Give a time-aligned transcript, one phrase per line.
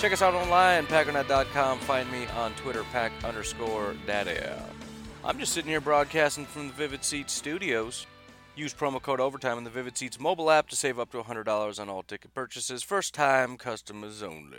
[0.00, 1.78] Check us out online, packernet.com.
[1.80, 4.40] Find me on Twitter, pack underscore daddy.
[5.22, 8.06] I'm just sitting here broadcasting from the Vivid Seats studios.
[8.56, 11.78] Use promo code OVERTIME in the Vivid Seats mobile app to save up to $100
[11.78, 12.82] on all ticket purchases.
[12.82, 14.56] First time customers only.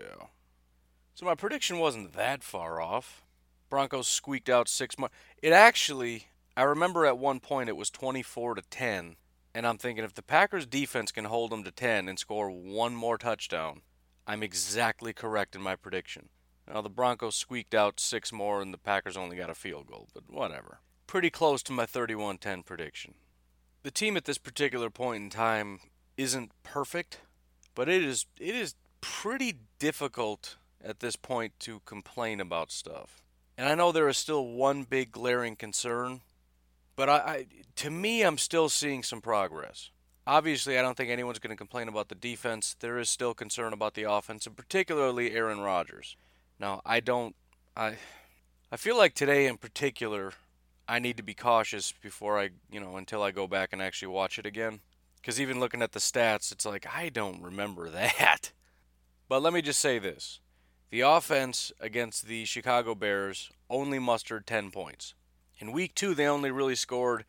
[1.15, 3.23] So my prediction wasn't that far off.
[3.67, 5.09] Broncos squeaked out six more.
[5.41, 9.15] It actually, I remember at one point it was 24 to 10,
[9.55, 12.93] and I'm thinking if the Packers defense can hold them to 10 and score one
[12.93, 13.81] more touchdown,
[14.27, 16.29] I'm exactly correct in my prediction.
[16.67, 20.07] Now the Broncos squeaked out six more and the Packers only got a field goal,
[20.13, 20.79] but whatever.
[21.07, 23.15] Pretty close to my 31-10 prediction.
[23.83, 25.79] The team at this particular point in time
[26.15, 27.19] isn't perfect,
[27.73, 33.23] but it is it is pretty difficult at this point to complain about stuff.
[33.57, 36.21] And I know there is still one big glaring concern,
[36.95, 37.45] but I, I
[37.77, 39.89] to me I'm still seeing some progress.
[40.27, 42.75] Obviously, I don't think anyone's going to complain about the defense.
[42.79, 46.15] There is still concern about the offense, and particularly Aaron Rodgers.
[46.59, 47.35] Now, I don't
[47.75, 47.97] I
[48.71, 50.33] I feel like today in particular
[50.87, 54.09] I need to be cautious before I, you know, until I go back and actually
[54.09, 54.81] watch it again.
[55.23, 58.51] Cuz even looking at the stats, it's like I don't remember that.
[59.27, 60.39] But let me just say this.
[60.91, 65.15] The offense against the Chicago Bears only mustered 10 points.
[65.57, 67.25] In week 2 they only really scored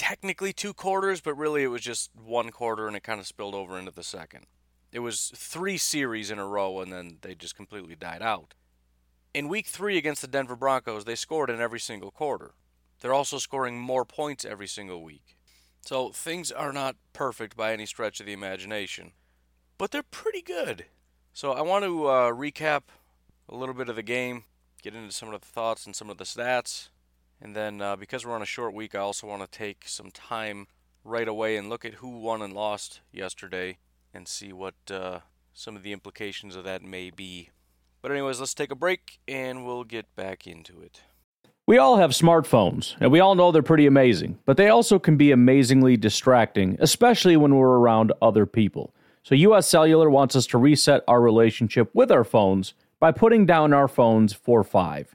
[0.00, 3.54] technically two quarters, but really it was just one quarter and it kind of spilled
[3.54, 4.46] over into the second.
[4.92, 8.54] It was three series in a row and then they just completely died out.
[9.34, 12.54] In week three against the Denver Broncos, they scored in every single quarter.
[13.02, 15.36] They're also scoring more points every single week.
[15.82, 19.12] So things are not perfect by any stretch of the imagination,
[19.76, 20.86] but they're pretty good.
[21.34, 22.84] So I want to uh, recap
[23.50, 24.44] a little bit of the game,
[24.82, 26.88] get into some of the thoughts and some of the stats,
[27.40, 30.10] and then uh, because we're on a short week, I also want to take some
[30.10, 30.66] time
[31.04, 33.78] right away and look at who won and lost yesterday
[34.12, 35.20] and see what uh,
[35.52, 37.50] some of the implications of that may be.
[38.02, 41.02] But, anyways, let's take a break and we'll get back into it.
[41.66, 45.16] We all have smartphones, and we all know they're pretty amazing, but they also can
[45.16, 48.92] be amazingly distracting, especially when we're around other people.
[49.22, 53.72] So, US Cellular wants us to reset our relationship with our phones by putting down
[53.72, 55.14] our phones for five.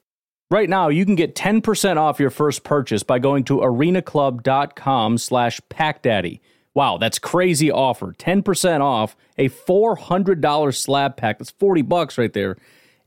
[0.51, 5.61] Right now, you can get 10% off your first purchase by going to arenaclub.com slash
[5.69, 6.41] packdaddy.
[6.73, 8.11] Wow, that's crazy offer.
[8.11, 11.39] 10% off a $400 slab pack.
[11.39, 12.57] That's 40 bucks right there.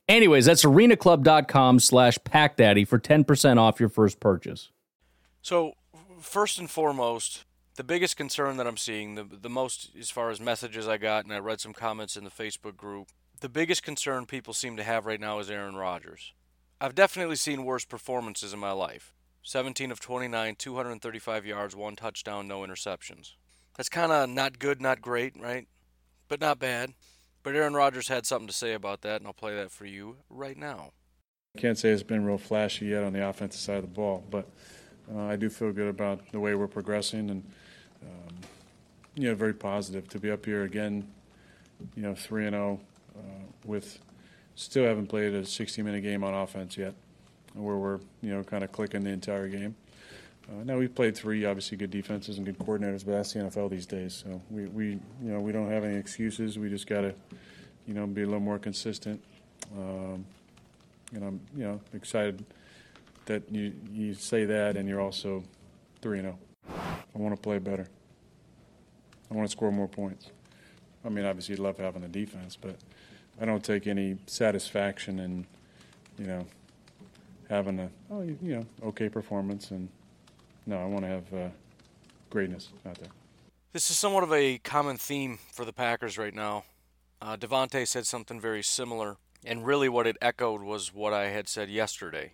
[0.09, 4.71] Anyways, that's arenaclub.com slash packdaddy for 10% off your first purchase.
[5.43, 5.75] So,
[6.19, 7.45] first and foremost,
[7.77, 11.25] the biggest concern that I'm seeing, the, the most as far as messages I got,
[11.25, 13.09] and I read some comments in the Facebook group,
[13.41, 16.33] the biggest concern people seem to have right now is Aaron Rodgers.
[16.85, 22.47] I've definitely seen worse performances in my life 17 of 29, 235 yards, one touchdown,
[22.47, 23.37] no interceptions.
[23.75, 25.67] That's kind of not good, not great, right?
[26.29, 26.93] But not bad.
[27.43, 30.17] But Aaron Rodgers had something to say about that, and I'll play that for you
[30.29, 30.91] right now.
[31.57, 34.23] I can't say it's been real flashy yet on the offensive side of the ball,
[34.31, 34.47] but
[35.11, 37.51] uh, I do feel good about the way we're progressing and,
[38.03, 38.37] um,
[39.15, 41.11] you know, very positive to be up here again,
[41.97, 42.81] you know, 3 and 0
[43.17, 43.21] uh,
[43.65, 44.01] with
[44.55, 46.95] still haven't played a 60 minute game on offense yet,
[47.55, 49.75] where we're, you know, kind of clicking the entire game.
[50.49, 53.71] Uh, now we've played three obviously good defenses and good coordinators, but that's the NFL
[53.71, 54.23] these days.
[54.25, 56.59] So we, we you know we don't have any excuses.
[56.59, 57.15] We just got to
[57.87, 59.23] you know be a little more consistent.
[59.77, 60.25] Um,
[61.15, 62.45] and I'm you know excited
[63.27, 65.43] that you you say that and you're also
[66.03, 66.39] three and zero.
[67.15, 67.87] I want to play better.
[69.31, 70.31] I want to score more points.
[71.05, 72.77] I mean, obviously, you love having the defense, but
[73.41, 75.47] I don't take any satisfaction in,
[76.19, 76.47] you know,
[77.49, 79.89] having a oh you know okay performance and
[80.67, 81.49] no, I want to have uh,
[82.31, 83.11] greatness out there.
[83.73, 86.65] This is somewhat of a common theme for the Packers right now.
[87.21, 91.49] Uh, Davante said something very similar, and really what it echoed was what I had
[91.49, 92.33] said yesterday.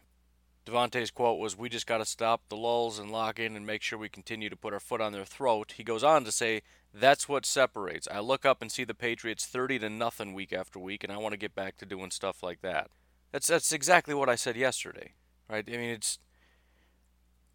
[0.66, 3.82] Davante's quote was, "We just got to stop the lulls and lock in and make
[3.82, 6.62] sure we continue to put our foot on their throat." He goes on to say,
[6.92, 8.08] "That's what separates.
[8.10, 11.18] I look up and see the Patriots 30 to nothing week after week, and I
[11.18, 12.90] want to get back to doing stuff like that."
[13.32, 15.14] That's that's exactly what I said yesterday,
[15.48, 15.64] right?
[15.68, 16.18] I mean, it's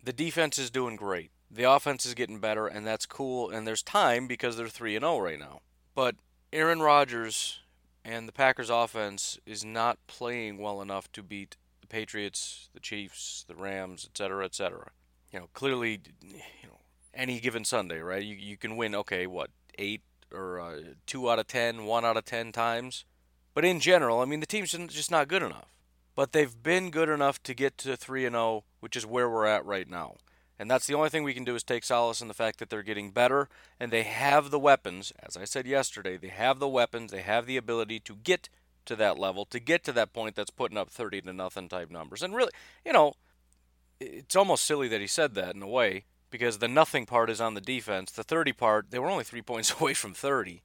[0.04, 1.32] the defense is doing great.
[1.52, 3.50] The offense is getting better, and that's cool.
[3.50, 5.62] And there's time because they're three and zero oh right now.
[5.94, 6.16] But
[6.54, 7.60] Aaron Rodgers
[8.04, 13.46] and the Packers offense is not playing well enough to beat the Patriots, the Chiefs,
[13.48, 14.92] the Rams, etc., etc.
[15.32, 16.80] You know, clearly, you know,
[17.16, 18.24] any given Sunday, right?
[18.24, 18.96] You you can win.
[18.96, 20.02] Okay, what eight
[20.34, 23.06] or uh, two out of ten, one out of ten times.
[23.54, 25.70] But in general, I mean, the team's just not good enough
[26.16, 29.46] but they've been good enough to get to 3 and 0, which is where we're
[29.46, 30.16] at right now.
[30.58, 32.70] And that's the only thing we can do is take solace in the fact that
[32.70, 35.12] they're getting better and they have the weapons.
[35.22, 38.48] As I said yesterday, they have the weapons, they have the ability to get
[38.86, 41.92] to that level, to get to that point that's putting up 30 to nothing type
[41.92, 42.24] numbers.
[42.24, 42.52] And really,
[42.86, 43.14] you know,
[44.00, 47.42] it's almost silly that he said that in a way because the nothing part is
[47.42, 48.12] on the defense.
[48.12, 50.62] The 30 part, they were only 3 points away from 30.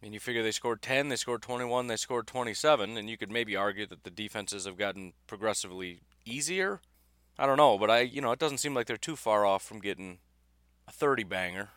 [0.00, 3.16] I mean, you figure they scored 10, they scored 21, they scored 27, and you
[3.16, 6.80] could maybe argue that the defenses have gotten progressively easier.
[7.36, 9.64] I don't know, but I, you know, it doesn't seem like they're too far off
[9.64, 10.18] from getting
[10.86, 11.70] a 30 banger.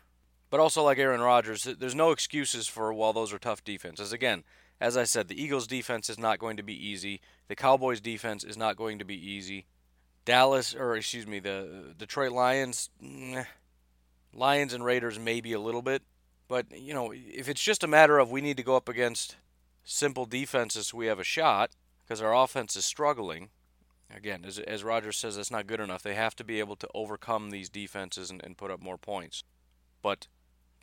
[0.50, 4.12] But also, like Aaron Rodgers, there's no excuses for while those are tough defenses.
[4.12, 4.44] Again,
[4.80, 7.20] as I said, the Eagles' defense is not going to be easy.
[7.48, 9.66] The Cowboys' defense is not going to be easy.
[10.24, 12.90] Dallas, or excuse me, the Detroit Lions,
[14.32, 16.02] Lions and Raiders maybe a little bit.
[16.48, 19.36] But, you know, if it's just a matter of we need to go up against
[19.84, 21.70] simple defenses we have a shot
[22.04, 23.48] because our offense is struggling,
[24.14, 26.02] again, as, as Rodgers says, that's not good enough.
[26.02, 29.44] They have to be able to overcome these defenses and, and put up more points.
[30.02, 30.28] But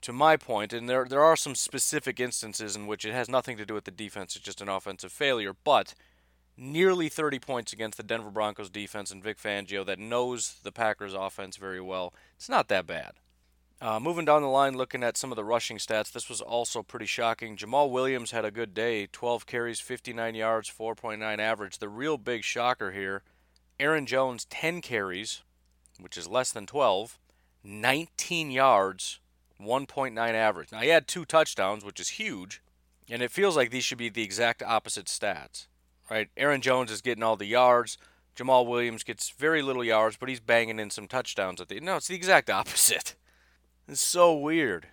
[0.02, 3.58] to my point, and there there are some specific instances in which it has nothing
[3.58, 5.94] to do with the defense, it's just an offensive failure, but
[6.60, 11.14] nearly 30 points against the Denver Broncos defense and Vic Fangio that knows the Packers
[11.14, 12.14] offense very well.
[12.36, 13.14] It's not that bad.
[13.82, 16.84] Uh, moving down the line, looking at some of the rushing stats, this was also
[16.84, 17.56] pretty shocking.
[17.56, 21.78] Jamaal Williams had a good day 12 carries, 59 yards, 4.9 average.
[21.78, 23.24] The real big shocker here
[23.80, 25.44] Aaron Jones, 10 carries,
[25.98, 27.18] which is less than 12,
[27.64, 29.20] 19 yards,
[29.62, 30.72] 1.9 average.
[30.74, 32.62] Now, he had two touchdowns, which is huge,
[33.10, 35.68] and it feels like these should be the exact opposite stats,
[36.10, 36.30] right?
[36.38, 37.98] Aaron Jones is getting all the yards.
[38.36, 41.80] Jamaal Williams gets very little yards, but he's banging in some touchdowns at the.
[41.80, 43.16] No, it's the exact opposite.
[43.88, 44.88] It's so weird.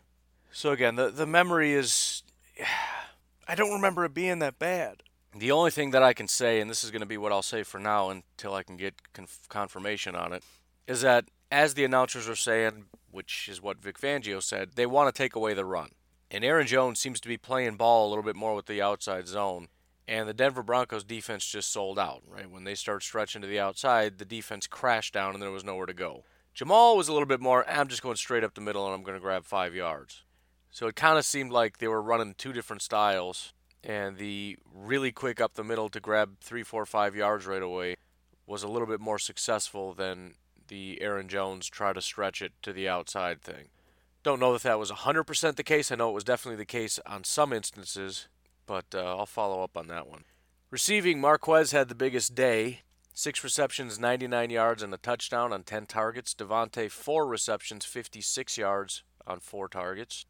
[0.51, 2.23] So again, the the memory is
[3.49, 5.03] I don't remember it being that bad.
[5.39, 7.43] The only thing that I can say, and this is going to be what I'll
[7.43, 10.43] say for now until I can get conf- confirmation on it,
[10.87, 15.15] is that as the announcers are saying, which is what Vic Fangio said, they want
[15.15, 15.91] to take away the run.
[16.31, 19.29] And Aaron Jones seems to be playing ball a little bit more with the outside
[19.29, 19.69] zone.
[20.09, 22.51] And the Denver Broncos defense just sold out, right?
[22.51, 25.87] When they start stretching to the outside, the defense crashed down and there was nowhere
[25.87, 26.23] to go.
[26.57, 29.03] Jamaal was a little bit more, I'm just going straight up the middle and I'm
[29.03, 30.23] going to grab five yards.
[30.71, 35.11] So it kind of seemed like they were running two different styles, and the really
[35.13, 37.97] quick up the middle to grab three, four, five yards right away
[38.47, 40.35] was a little bit more successful than
[40.69, 43.69] the Aaron Jones try to stretch it to the outside thing.
[44.23, 45.93] Don't know if that was 100% the case.
[45.93, 48.29] I know it was definitely the case on some instances,
[48.67, 50.25] but uh, I'll follow up on that one.
[50.71, 52.81] Receiving, Marquez had the biggest day.
[53.15, 56.35] Six receptions, 99 yards, and a touchdown on 10 targets.
[56.35, 60.27] Davante, four receptions, 56 yards on four targets.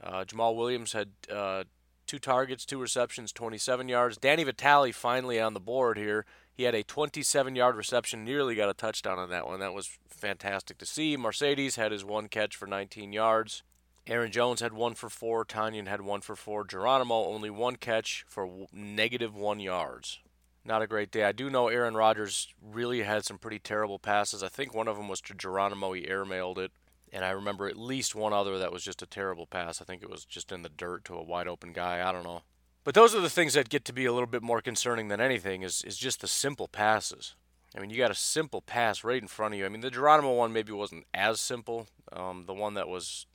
[0.00, 1.64] Uh, Jamaal Williams had uh,
[2.06, 4.16] two targets, two receptions, 27 yards.
[4.16, 6.24] Danny Vitale finally on the board here.
[6.52, 9.60] He had a 27 yard reception, nearly got a touchdown on that one.
[9.60, 11.16] That was fantastic to see.
[11.16, 13.62] Marcedes had his one catch for 19 yards.
[14.08, 15.44] Aaron Jones had one for four.
[15.44, 16.64] Tonyan had one for four.
[16.64, 20.20] Geronimo only one catch for negative one yards
[20.68, 21.24] not a great day.
[21.24, 24.42] I do know Aaron Rodgers really had some pretty terrible passes.
[24.42, 25.92] I think one of them was to Geronimo.
[25.92, 26.70] He airmailed it.
[27.10, 29.80] And I remember at least one other that was just a terrible pass.
[29.80, 32.06] I think it was just in the dirt to a wide open guy.
[32.06, 32.42] I don't know.
[32.84, 35.20] But those are the things that get to be a little bit more concerning than
[35.20, 37.34] anything is, is just the simple passes.
[37.74, 39.64] I mean, you got a simple pass right in front of you.
[39.64, 41.86] I mean, the Geronimo one maybe wasn't as simple.
[42.12, 43.26] Um, the one that was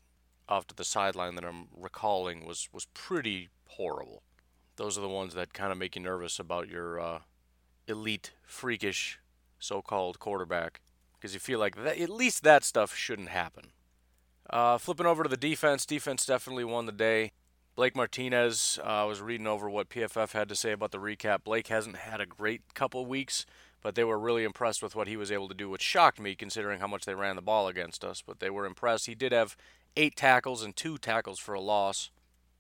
[0.50, 4.24] off to the sideline that I'm recalling was, was pretty horrible
[4.76, 7.20] those are the ones that kind of make you nervous about your uh,
[7.88, 9.20] elite, freakish,
[9.60, 10.82] so-called quarterback,
[11.14, 13.72] because you feel like that, at least that stuff shouldn't happen.
[14.50, 17.32] Uh, flipping over to the defense, defense definitely won the day.
[17.76, 21.44] Blake Martinez, uh, I was reading over what PFF had to say about the recap.
[21.44, 23.46] Blake hasn't had a great couple weeks,
[23.82, 26.36] but they were really impressed with what he was able to do, which shocked me
[26.36, 28.22] considering how much they ran the ball against us.
[28.26, 29.08] But they were impressed.
[29.08, 29.58] He did have
[29.96, 32.10] eight tackles and two tackles for a loss.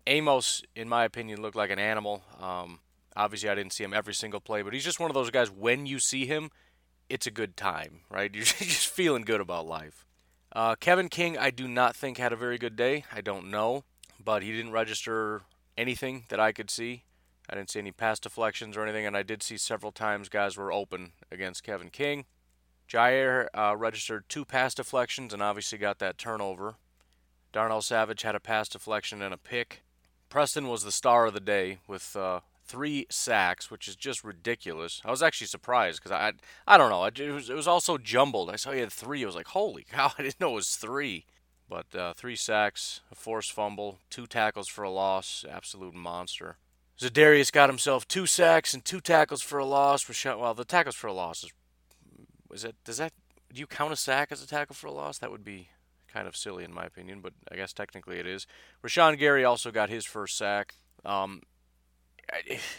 [0.05, 2.23] Amos, in my opinion, looked like an animal.
[2.39, 2.79] Um,
[3.15, 5.49] obviously, I didn't see him every single play, but he's just one of those guys.
[5.49, 6.49] When you see him,
[7.09, 8.31] it's a good time, right?
[8.35, 10.05] You're just feeling good about life.
[10.51, 13.05] Uh, Kevin King, I do not think had a very good day.
[13.11, 13.83] I don't know
[14.23, 15.41] but he didn't register
[15.77, 17.03] anything that I could see.
[17.49, 20.55] I didn't see any pass deflections or anything, and I did see several times guys
[20.55, 22.25] were open against Kevin King.
[22.87, 26.75] Jair uh, registered two pass deflections and obviously got that turnover.
[27.53, 29.83] Darnell Savage had a pass deflection and a pick.
[30.27, 35.01] Preston was the star of the day with uh, three sacks, which is just ridiculous.
[35.05, 36.33] I was actually surprised because I,
[36.67, 38.49] I don't know, it was, it was jumbled.
[38.49, 39.23] I saw he had three.
[39.23, 41.25] I was like, holy cow, I didn't know it was three.
[41.69, 46.57] But uh, three sacks, a forced fumble, two tackles for a loss, absolute monster.
[46.99, 50.03] Za'Darius got himself two sacks and two tackles for a loss.
[50.03, 51.51] Rashan, well, the tackles for a loss is,
[52.51, 52.75] is it?
[52.83, 53.13] Does that
[53.53, 55.19] do you count a sack as a tackle for a loss?
[55.19, 55.69] That would be
[56.13, 58.45] kind of silly in my opinion, but I guess technically it is.
[58.85, 60.75] Rashan Gary also got his first sack.
[61.03, 61.41] Um,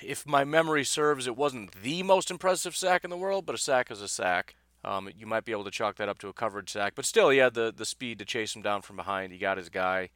[0.01, 3.59] if my memory serves, it wasn't the most impressive sack in the world, but a
[3.59, 4.55] sack is a sack.
[4.85, 7.31] Um, you might be able to chalk that up to a coverage sack, but still,
[7.31, 9.33] he had the, the speed to chase him down from behind.
[9.33, 10.11] He got his guy.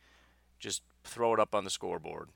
[0.58, 2.28] Just throw it up on the scoreboard.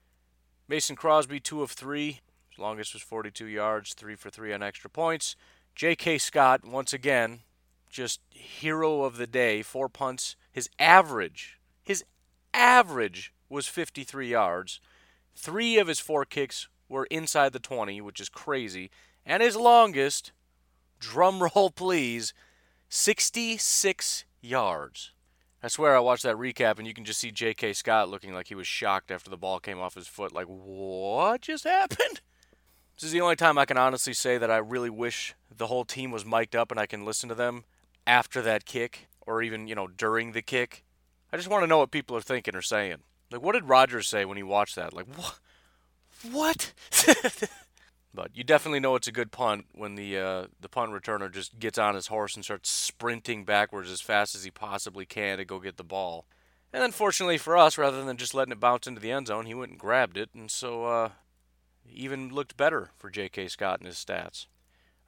[0.68, 2.20] Mason Crosby, two of three.
[2.48, 5.36] His longest was 42 yards, three for three on extra points.
[5.74, 6.18] J.K.
[6.18, 7.40] Scott, once again,
[7.90, 9.62] just hero of the day.
[9.62, 10.36] Four punts.
[10.52, 12.04] His average, his
[12.52, 14.80] average was 53 yards.
[15.34, 18.90] Three of his four kicks were inside the 20, which is crazy.
[19.24, 20.32] And his longest
[21.00, 22.34] drum roll please,
[22.90, 25.12] 66 yards.
[25.62, 27.72] I swear I watched that recap and you can just see J.K.
[27.72, 30.34] Scott looking like he was shocked after the ball came off his foot.
[30.34, 32.20] Like, what just happened?
[32.96, 35.84] This is the only time I can honestly say that I really wish the whole
[35.84, 37.64] team was mic'd up and I can listen to them
[38.06, 40.84] after that kick or even, you know, during the kick.
[41.32, 42.98] I just want to know what people are thinking or saying.
[43.30, 44.92] Like, what did Rodgers say when he watched that?
[44.92, 45.38] Like, what?
[46.30, 46.72] What?
[48.14, 51.58] But you definitely know it's a good punt when the uh, the punt returner just
[51.58, 55.44] gets on his horse and starts sprinting backwards as fast as he possibly can to
[55.44, 56.26] go get the ball.
[56.72, 59.46] And then, fortunately for us, rather than just letting it bounce into the end zone,
[59.46, 61.10] he went and grabbed it, and so uh,
[61.90, 63.48] even looked better for J.K.
[63.48, 64.46] Scott and his stats.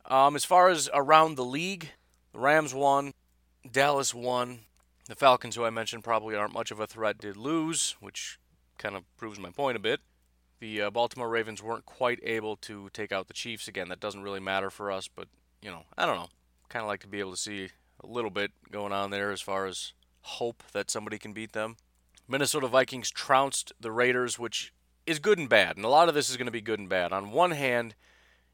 [0.06, 1.90] Um, as far as around the league,
[2.32, 3.12] the Rams won,
[3.70, 4.60] Dallas won,
[5.06, 8.38] the Falcons, who I mentioned probably aren't much of a threat, did lose, which
[8.78, 10.00] kind of proves my point a bit
[10.64, 13.90] the uh, Baltimore Ravens weren't quite able to take out the Chiefs again.
[13.90, 15.28] That doesn't really matter for us, but
[15.60, 16.28] you know, I don't know.
[16.70, 17.68] Kind of like to be able to see
[18.02, 19.92] a little bit going on there as far as
[20.22, 21.76] hope that somebody can beat them.
[22.26, 24.72] Minnesota Vikings trounced the Raiders, which
[25.06, 26.88] is good and bad, and a lot of this is going to be good and
[26.88, 27.12] bad.
[27.12, 27.94] On one hand,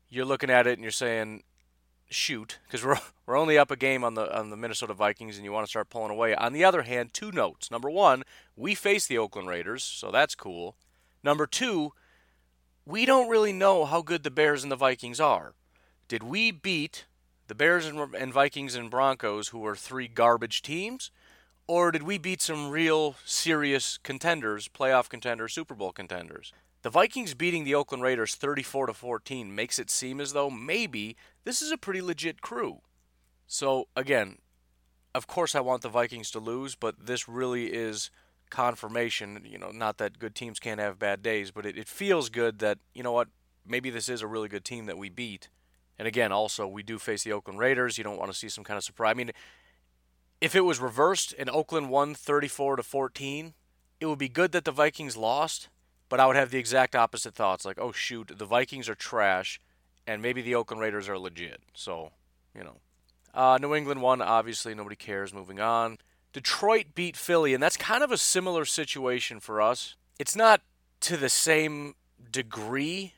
[0.08, 1.44] you're looking at it and you're saying,
[2.10, 5.44] "Shoot," because we're we're only up a game on the on the Minnesota Vikings, and
[5.44, 6.34] you want to start pulling away.
[6.34, 7.70] On the other hand, two notes.
[7.70, 8.24] Number one,
[8.56, 10.76] we face the Oakland Raiders, so that's cool.
[11.22, 11.92] Number two,
[12.84, 15.54] we don't really know how good the Bears and the Vikings are.
[16.08, 17.06] Did we beat
[17.46, 21.10] the Bears and, and Vikings and Broncos, who are three garbage teams?
[21.66, 26.52] Or did we beat some real serious contenders, playoff contenders, Super Bowl contenders?
[26.82, 31.16] The Vikings beating the Oakland Raiders 34 to 14 makes it seem as though maybe
[31.44, 32.80] this is a pretty legit crew.
[33.46, 34.38] So again,
[35.14, 38.10] of course I want the Vikings to lose, but this really is
[38.48, 39.42] confirmation.
[39.44, 42.60] You know, not that good teams can't have bad days, but it, it feels good
[42.60, 43.28] that, you know what,
[43.66, 45.48] maybe this is a really good team that we beat.
[45.98, 47.98] And again, also, we do face the Oakland Raiders.
[47.98, 49.10] You don't want to see some kind of surprise.
[49.10, 49.32] I mean,
[50.40, 53.52] if it was reversed and Oakland won 34 to 14,
[54.00, 55.68] it would be good that the Vikings lost,
[56.10, 57.64] but I would have the exact opposite thoughts.
[57.64, 59.58] Like, oh, shoot, the Vikings are trash,
[60.06, 61.62] and maybe the Oakland Raiders are legit.
[61.72, 62.10] So,
[62.54, 62.76] you know.
[63.32, 65.32] Uh, New England won, obviously, nobody cares.
[65.32, 65.98] Moving on.
[66.32, 69.94] Detroit beat Philly, and that's kind of a similar situation for us.
[70.18, 70.60] It's not
[71.02, 71.94] to the same
[72.30, 73.14] degree,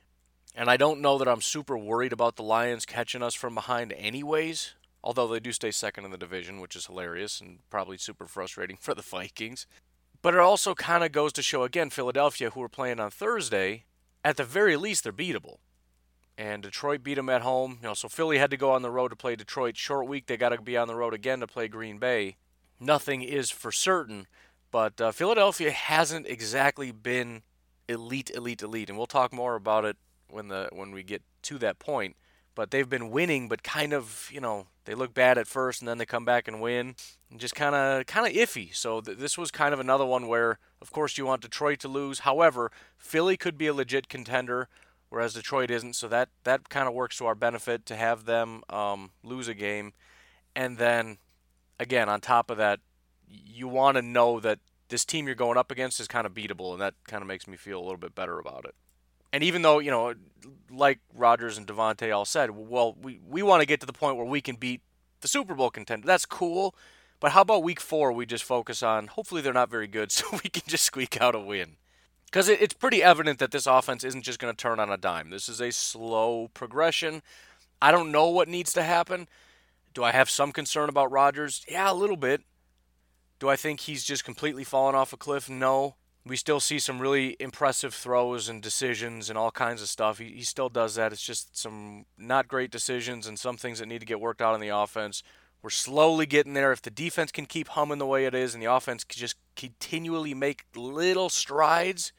[0.55, 3.93] and I don't know that I'm super worried about the Lions catching us from behind,
[3.95, 4.75] anyways.
[5.05, 8.77] Although they do stay second in the division, which is hilarious and probably super frustrating
[8.81, 9.67] for the Vikings.
[10.23, 13.85] But it also kind of goes to show again Philadelphia, who are playing on Thursday,
[14.25, 15.57] at the very least they're beatable.
[16.39, 17.79] And Detroit beat them at home.
[17.83, 19.77] You know, so Philly had to go on the road to play Detroit.
[19.77, 22.37] Short week, they got to be on the road again to play Green Bay
[22.83, 24.27] nothing is for certain.
[24.71, 27.43] But uh, Philadelphia hasn't exactly been
[27.89, 29.97] elite, elite, elite, and we'll talk more about it
[30.29, 32.17] when the when we get to that point.
[32.55, 35.89] But they've been winning, but kind of, you know, they look bad at first and
[35.89, 36.95] then they come back and win,
[37.31, 38.75] and just kind of, kind of iffy.
[38.75, 41.89] So th- this was kind of another one where, of course, you want Detroit to
[41.89, 42.21] lose.
[42.21, 44.69] However, Philly could be a legit contender,
[45.09, 45.95] whereas Detroit isn't.
[45.95, 49.55] So that that kind of works to our benefit to have them um, lose a
[49.55, 49.93] game,
[50.55, 51.19] and then,
[51.79, 52.81] again, on top of that,
[53.29, 56.73] you want to know that this team you're going up against is kind of beatable,
[56.73, 58.75] and that kind of makes me feel a little bit better about it.
[59.33, 60.15] And even though, you know,
[60.71, 64.17] like Rodgers and Davante all said, well, we, we want to get to the point
[64.17, 64.83] where we can beat
[65.21, 66.07] the Super Bowl contender.
[66.07, 66.75] That's cool.
[67.21, 70.27] But how about week four, we just focus on, hopefully they're not very good, so
[70.33, 71.77] we can just squeak out a win.
[72.27, 74.97] Because it, it's pretty evident that this offense isn't just going to turn on a
[74.97, 75.31] dime.
[75.31, 77.23] This is a slow progression.
[77.81, 79.29] I don't know what needs to happen.
[79.95, 81.65] Do I have some concern about Rodgers?
[81.69, 82.43] Yeah, a little bit.
[83.39, 85.51] Do I think he's just completely fallen off a cliff?
[85.51, 85.97] No.
[86.25, 90.19] We still see some really impressive throws and decisions and all kinds of stuff.
[90.19, 91.13] He, he still does that.
[91.13, 94.55] It's just some not great decisions and some things that need to get worked out
[94.55, 95.23] on the offense.
[95.63, 96.73] We're slowly getting there.
[96.73, 99.37] If the defense can keep humming the way it is and the offense can just
[99.57, 102.13] continually make little strides,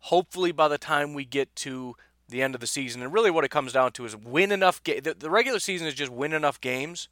[0.00, 1.96] hopefully by the time we get to
[2.28, 4.82] the end of the season, and really what it comes down to is win enough.
[4.82, 5.02] games.
[5.02, 7.08] the, the regular season is just win enough games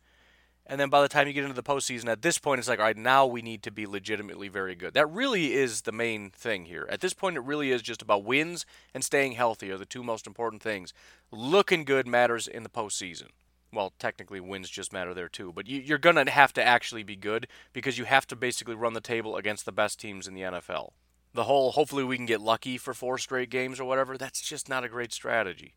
[0.71, 2.79] and then by the time you get into the postseason, at this point, it's like,
[2.79, 4.95] all right, now we need to be legitimately very good.
[4.95, 6.87] That really is the main thing here.
[6.89, 10.05] At this point, it really is just about wins and staying healthy are the two
[10.05, 10.95] most important things.
[11.33, 13.31] Looking good matters in the postseason.
[13.73, 15.53] Well, technically, wins just matter there too.
[15.53, 18.77] But you, are going to have to actually be good because you have to basically
[18.77, 20.91] run the table against the best teams in the NFL.
[21.35, 24.69] The whole, hopefully, we can get lucky for four straight games or whatever, that's just
[24.69, 25.75] not a great strategy.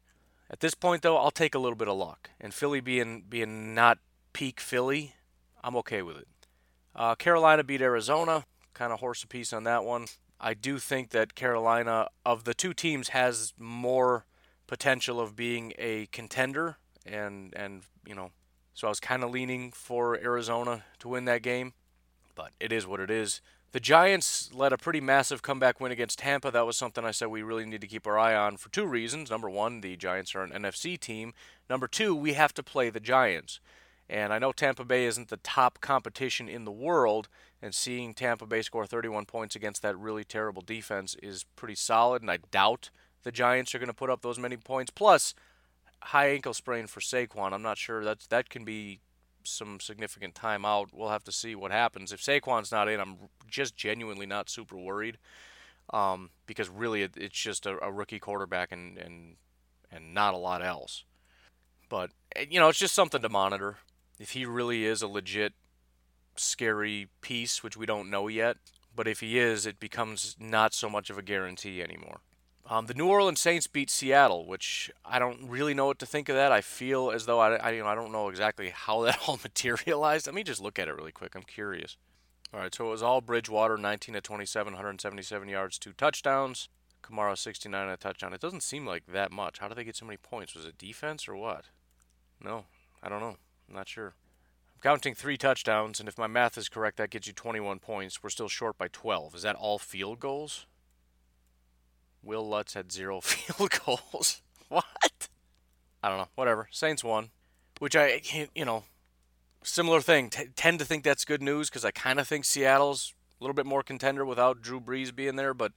[0.51, 2.29] At this point, though, I'll take a little bit of luck.
[2.39, 3.97] And Philly being being not
[4.33, 5.15] peak Philly,
[5.63, 6.27] I'm okay with it.
[6.95, 10.07] Uh, Carolina beat Arizona, kind of horse a piece on that one.
[10.39, 14.25] I do think that Carolina, of the two teams, has more
[14.67, 18.31] potential of being a contender, and and you know,
[18.73, 21.73] so I was kind of leaning for Arizona to win that game,
[22.35, 23.41] but it is what it is.
[23.71, 26.51] The Giants led a pretty massive comeback win against Tampa.
[26.51, 28.85] That was something I said we really need to keep our eye on for two
[28.85, 29.31] reasons.
[29.31, 31.33] Number one, the Giants are an NFC team.
[31.69, 33.59] Number two, we have to play the Giants.
[34.09, 37.29] And I know Tampa Bay isn't the top competition in the world,
[37.61, 42.21] and seeing Tampa Bay score 31 points against that really terrible defense is pretty solid,
[42.21, 42.89] and I doubt
[43.23, 44.91] the Giants are going to put up those many points.
[44.91, 45.33] Plus,
[46.01, 47.53] high ankle sprain for Saquon.
[47.53, 48.99] I'm not sure that that can be
[49.45, 50.89] some significant time out.
[50.93, 52.11] We'll have to see what happens.
[52.11, 55.17] If Saquon's not in, I'm just genuinely not super worried
[55.91, 59.35] um, because really it, it's just a, a rookie quarterback and, and
[59.91, 61.03] and not a lot else.
[61.87, 63.77] But eh, you know, it's just something to monitor
[64.19, 65.53] if he really is a legit
[66.35, 68.57] scary piece, which we don't know yet.
[68.95, 72.19] But if he is, it becomes not so much of a guarantee anymore.
[72.69, 76.29] Um, the New Orleans Saints beat Seattle, which I don't really know what to think
[76.29, 76.51] of that.
[76.51, 79.39] I feel as though I, I, you know, I don't know exactly how that all
[79.43, 80.27] materialized.
[80.27, 81.35] Let me just look at it really quick.
[81.35, 81.97] I'm curious.
[82.53, 86.69] All right, so it was all Bridgewater, 19 to 27, 177 yards, two touchdowns.
[87.03, 88.33] Kamara, 69 and a touchdown.
[88.33, 89.59] It doesn't seem like that much.
[89.59, 90.55] How did they get so many points?
[90.55, 91.65] Was it defense or what?
[92.41, 92.65] No,
[93.01, 93.35] I don't know.
[93.67, 94.15] I'm not sure.
[94.75, 98.21] I'm counting three touchdowns, and if my math is correct, that gets you 21 points.
[98.21, 99.35] We're still short by 12.
[99.35, 100.65] Is that all field goals?
[102.23, 104.41] Wil Lutz had zero field goals.
[104.69, 105.27] what?
[106.01, 106.29] I don't know.
[106.35, 106.67] Whatever.
[106.71, 107.29] Saints won,
[107.79, 108.83] which I, can't you know,
[109.63, 110.29] similar thing.
[110.29, 113.53] T- tend to think that's good news because I kind of think Seattle's a little
[113.53, 115.71] bit more contender without Drew Brees being there, but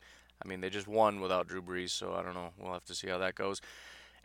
[0.45, 2.51] I mean they just won without Drew Brees, so I don't know.
[2.59, 3.61] We'll have to see how that goes.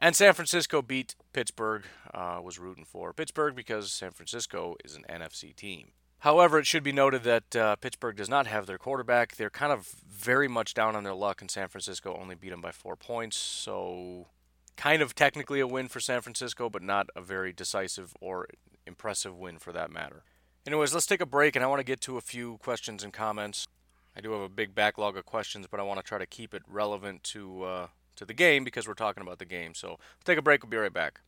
[0.03, 5.05] And San Francisco beat Pittsburgh, uh, was rooting for Pittsburgh because San Francisco is an
[5.07, 5.91] NFC team.
[6.19, 9.35] However, it should be noted that uh, Pittsburgh does not have their quarterback.
[9.35, 12.61] They're kind of very much down on their luck, and San Francisco only beat them
[12.61, 13.37] by four points.
[13.37, 14.27] So,
[14.75, 18.47] kind of technically a win for San Francisco, but not a very decisive or
[18.87, 20.23] impressive win for that matter.
[20.65, 23.13] Anyways, let's take a break, and I want to get to a few questions and
[23.13, 23.67] comments.
[24.15, 26.53] I do have a big backlog of questions, but I want to try to keep
[26.53, 29.74] it relevant to uh, to the game because we're talking about the game.
[29.74, 30.63] So we'll take a break.
[30.63, 31.21] We'll be right back.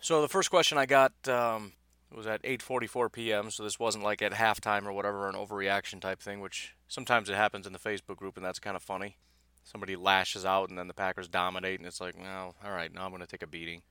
[0.00, 1.72] So the first question I got um,
[2.14, 3.50] was at 8:44 p.m.
[3.50, 7.36] So this wasn't like at halftime or whatever, an overreaction type thing, which sometimes it
[7.36, 9.16] happens in the Facebook group, and that's kind of funny.
[9.64, 13.04] Somebody lashes out, and then the Packers dominate, and it's like, well, all right, now
[13.04, 13.82] I'm going to take a beating.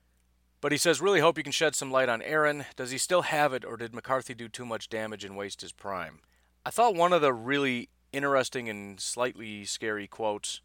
[0.60, 2.66] But he says, really hope you can shed some light on Aaron.
[2.76, 5.72] Does he still have it, or did McCarthy do too much damage and waste his
[5.72, 6.20] prime?
[6.64, 10.60] I thought one of the really interesting and slightly scary quotes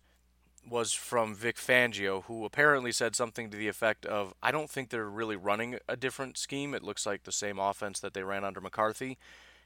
[0.69, 4.89] was from Vic Fangio, who apparently said something to the effect of, I don't think
[4.89, 6.73] they're really running a different scheme.
[6.73, 9.17] It looks like the same offense that they ran under McCarthy.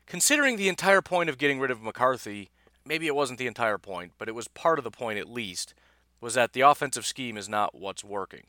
[0.05, 2.49] Considering the entire point of getting rid of McCarthy,
[2.85, 5.73] maybe it wasn't the entire point, but it was part of the point at least,
[6.19, 8.43] was that the offensive scheme is not what's working.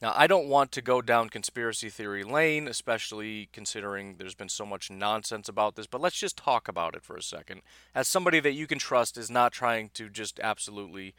[0.00, 4.64] Now, I don't want to go down conspiracy theory lane, especially considering there's been so
[4.64, 7.62] much nonsense about this, but let's just talk about it for a second.
[7.96, 11.14] As somebody that you can trust is not trying to just absolutely,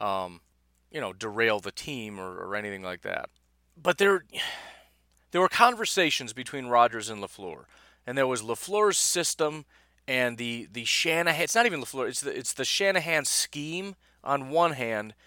[0.00, 0.40] um,
[0.90, 3.30] you know, derail the team or, or anything like that.
[3.80, 4.24] But there,
[5.30, 7.64] there were conversations between Rodgers and LaFleur,
[8.06, 9.64] and there was LaFleur's system
[10.08, 14.50] and the, the Shanahan, it's not even LaFleur, it's the, it's the Shanahan scheme on
[14.50, 15.14] one hand–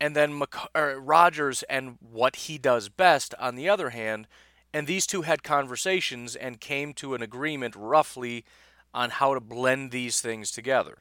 [0.00, 0.42] and then
[0.74, 4.26] Rodgers and what he does best on the other hand.
[4.72, 8.44] And these two had conversations and came to an agreement roughly
[8.92, 10.98] on how to blend these things together.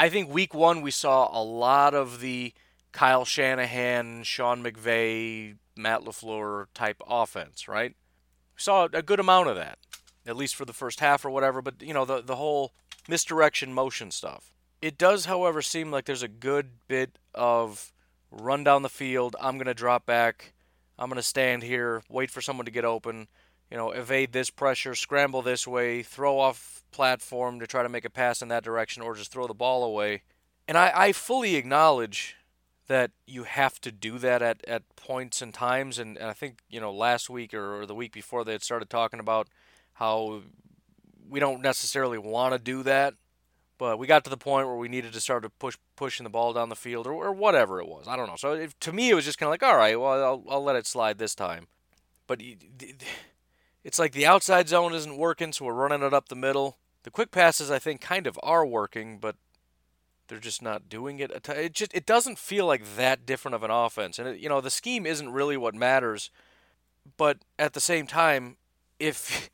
[0.00, 2.54] I think week one we saw a lot of the
[2.90, 7.90] Kyle Shanahan, Sean McVay, Matt LaFleur type offense, right?
[7.90, 9.78] We saw a good amount of that,
[10.24, 12.72] at least for the first half or whatever, but you know, the, the whole
[13.10, 14.54] misdirection motion stuff.
[14.80, 17.92] It does, however, seem like there's a good bit of
[18.30, 19.36] run down the field.
[19.38, 20.54] I'm going to drop back.
[20.98, 23.28] I'm going to stand here, wait for someone to get open,
[23.70, 28.04] you know, evade this pressure, scramble this way, throw off platform to try to make
[28.04, 30.22] a pass in that direction, or just throw the ball away.
[30.66, 32.36] And I, I fully acknowledge
[32.88, 35.98] that you have to do that at, at points and times.
[35.98, 38.64] And, and I think, you know, last week or, or the week before they had
[38.64, 39.48] started talking about
[39.94, 40.42] how
[41.28, 43.14] we don't necessarily want to do that
[43.80, 46.30] but we got to the point where we needed to start to push pushing the
[46.30, 48.06] ball down the field or, or whatever it was.
[48.06, 48.36] I don't know.
[48.36, 50.76] So to me, it was just kind of like, all right, well, I'll, I'll let
[50.76, 51.66] it slide this time.
[52.26, 52.42] But
[53.82, 56.76] it's like the outside zone isn't working, so we're running it up the middle.
[57.02, 59.36] The quick passes, I think, kind of are working, but
[60.28, 61.30] they're just not doing it.
[61.48, 64.60] It just it doesn't feel like that different of an offense, and it, you know
[64.60, 66.30] the scheme isn't really what matters.
[67.16, 68.56] But at the same time,
[68.98, 69.50] if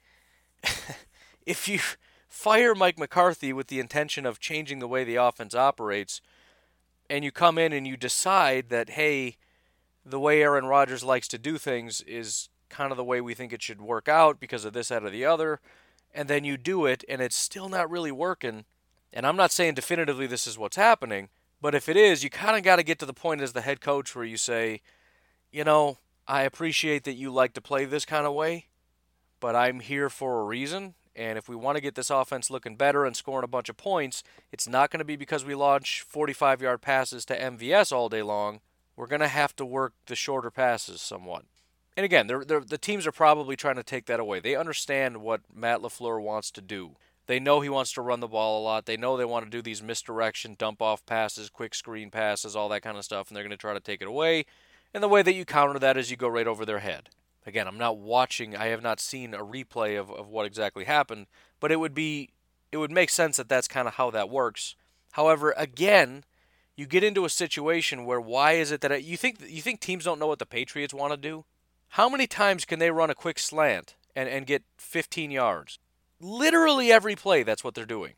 [1.46, 1.78] if you
[2.28, 6.20] fire Mike McCarthy with the intention of changing the way the offense operates,
[7.08, 9.36] and you come in and you decide that, hey,
[10.04, 13.52] the way Aaron Rodgers likes to do things is kind of the way we think
[13.52, 15.60] it should work out because of this, that, or the other,
[16.14, 18.64] and then you do it and it's still not really working.
[19.12, 21.28] And I'm not saying definitively this is what's happening,
[21.60, 23.62] but if it is, you kind of got to get to the point as the
[23.62, 24.80] head coach where you say,
[25.50, 25.98] you know,
[26.28, 28.66] I appreciate that you like to play this kind of way,
[29.40, 32.76] but I'm here for a reason, and if we want to get this offense looking
[32.76, 36.02] better and scoring a bunch of points, it's not going to be because we launch
[36.02, 38.60] 45 yard passes to MVS all day long.
[38.96, 41.44] We're going to have to work the shorter passes somewhat.
[41.96, 44.40] And again, they're, they're, the teams are probably trying to take that away.
[44.40, 46.96] They understand what Matt LaFleur wants to do.
[47.26, 48.86] They know he wants to run the ball a lot.
[48.86, 52.68] They know they want to do these misdirection, dump off passes, quick screen passes, all
[52.68, 54.44] that kind of stuff, and they're going to try to take it away.
[54.94, 57.08] And the way that you counter that is you go right over their head.
[57.46, 61.26] Again, I'm not watching, I have not seen a replay of, of what exactly happened,
[61.60, 62.30] but it would be,
[62.72, 64.74] it would make sense that that's kind of how that works.
[65.12, 66.24] However, again,
[66.76, 70.04] you get into a situation where why is it that you think you think teams
[70.04, 71.44] don't know what the Patriots want to do?
[71.90, 75.78] How many times can they run a quick slant and, and get 15 yards?
[76.20, 78.14] Literally every play, that's what they're doing.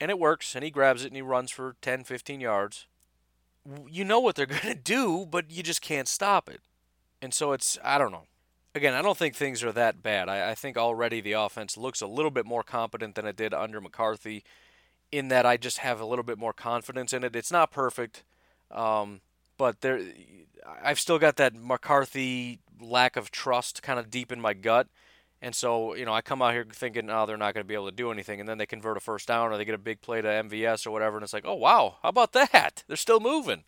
[0.00, 2.86] And it works, and he grabs it and he runs for 10, 15 yards.
[3.88, 6.60] You know what they're going to do, but you just can't stop it.
[7.22, 8.24] And so it's, I don't know
[8.74, 10.28] again, I don't think things are that bad.
[10.28, 13.52] I, I, think already the offense looks a little bit more competent than it did
[13.54, 14.44] under McCarthy,
[15.10, 17.34] in that I just have a little bit more confidence in it.
[17.34, 18.22] It's not perfect,
[18.70, 19.20] um,
[19.60, 20.00] but there,
[20.82, 24.88] I've still got that McCarthy lack of trust kind of deep in my gut.
[25.42, 27.74] And so, you know, I come out here thinking, oh, they're not going to be
[27.74, 28.40] able to do anything.
[28.40, 30.86] And then they convert a first down or they get a big play to MVS
[30.86, 31.18] or whatever.
[31.18, 32.84] And it's like, oh, wow, how about that?
[32.88, 33.64] They're still moving.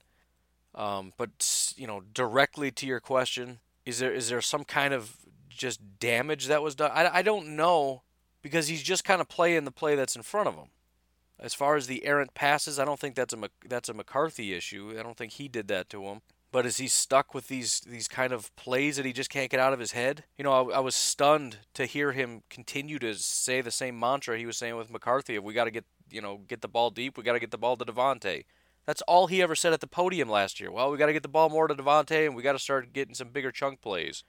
[0.74, 5.18] Um, but, you know, directly to your question, is there is there some kind of
[5.50, 6.90] just damage that was done?
[6.94, 8.00] I, I don't know
[8.40, 10.68] because he's just kind of playing the play that's in front of him.
[11.42, 14.94] As far as the errant passes, I don't think that's a that's a McCarthy issue.
[14.98, 16.20] I don't think he did that to him.
[16.52, 19.58] But is he stuck with these these kind of plays that he just can't get
[19.58, 20.24] out of his head?
[20.38, 24.38] You know, I, I was stunned to hear him continue to say the same mantra
[24.38, 25.34] he was saying with McCarthy.
[25.34, 27.50] If we got to get you know get the ball deep, we got to get
[27.50, 28.44] the ball to Davante.
[28.86, 30.70] That's all he ever said at the podium last year.
[30.70, 32.92] Well, we got to get the ball more to Davante, and we got to start
[32.92, 34.22] getting some bigger chunk plays.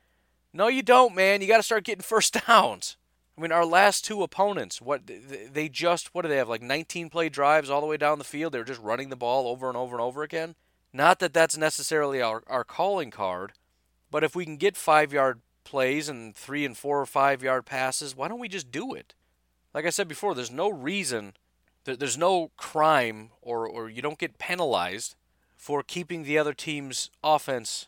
[0.51, 1.41] No, you don't, man.
[1.41, 2.97] You got to start getting first downs.
[3.37, 7.09] I mean, our last two opponents, what they just what do they have like 19
[7.09, 8.53] play drives all the way down the field?
[8.53, 10.55] They're just running the ball over and over and over again.
[10.93, 13.53] Not that that's necessarily our our calling card,
[14.11, 17.65] but if we can get five yard plays and three and four or five yard
[17.65, 19.15] passes, why don't we just do it?
[19.73, 21.33] Like I said before, there's no reason
[21.85, 25.15] there's no crime or, or you don't get penalized
[25.57, 27.87] for keeping the other team's offense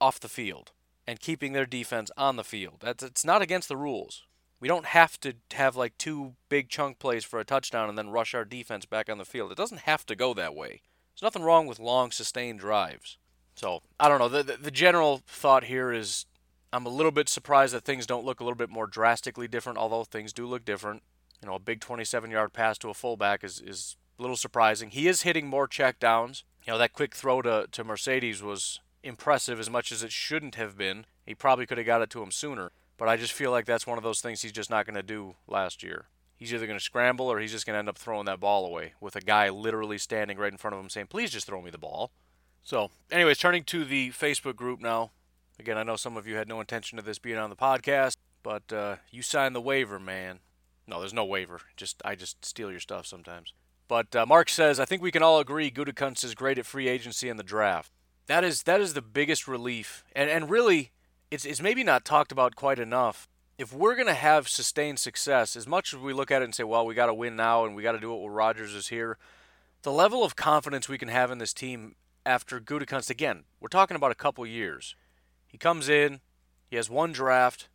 [0.00, 0.72] off the field
[1.06, 2.76] and keeping their defense on the field.
[2.80, 4.24] That's it's not against the rules.
[4.60, 8.10] We don't have to have like two big chunk plays for a touchdown and then
[8.10, 9.52] rush our defense back on the field.
[9.52, 10.82] It doesn't have to go that way.
[11.14, 13.18] There's nothing wrong with long sustained drives.
[13.54, 14.28] So I don't know.
[14.28, 16.26] The, the, the general thought here is
[16.72, 19.78] I'm a little bit surprised that things don't look a little bit more drastically different,
[19.78, 21.02] although things do look different.
[21.42, 24.90] You know, a big 27 yard pass to a fullback is, is a little surprising.
[24.90, 26.44] He is hitting more check downs.
[26.66, 30.56] You know, that quick throw to, to Marcedes was impressive as much as it shouldn't
[30.56, 31.06] have been.
[31.24, 32.72] He probably could have got it to him sooner.
[32.98, 35.02] But I just feel like that's one of those things he's just not going to
[35.02, 36.06] do last year.
[36.36, 38.66] He's either going to scramble or he's just going to end up throwing that ball
[38.66, 41.62] away with a guy literally standing right in front of him saying, please just throw
[41.62, 42.10] me the ball.
[42.62, 45.12] So, anyways, turning to the Facebook group now.
[45.58, 48.16] Again, I know some of you had no intention of this being on the podcast,
[48.42, 50.40] but uh, you signed the waiver, man.
[50.86, 51.60] No, there's no waiver.
[51.76, 53.52] Just I just steal your stuff sometimes.
[53.88, 56.88] But uh, Mark says, I think we can all agree Gutekunst is great at free
[56.88, 57.92] agency and the draft.
[58.26, 60.92] That is that is the biggest relief, and and really,
[61.30, 63.28] it's it's maybe not talked about quite enough.
[63.58, 66.64] If we're gonna have sustained success, as much as we look at it and say,
[66.64, 68.88] well, we got to win now and we got to do it while Rodgers is
[68.88, 69.18] here,
[69.82, 73.96] the level of confidence we can have in this team after Gutekunst again, we're talking
[73.96, 74.94] about a couple years.
[75.46, 76.20] He comes in,
[76.70, 77.68] he has one draft.